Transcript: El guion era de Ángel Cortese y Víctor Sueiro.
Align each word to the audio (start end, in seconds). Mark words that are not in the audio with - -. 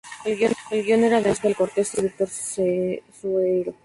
El 0.25 0.83
guion 0.83 1.03
era 1.03 1.21
de 1.21 1.29
Ángel 1.29 1.55
Cortese 1.55 1.99
y 1.99 2.03
Víctor 2.05 2.27
Sueiro. 2.27 3.75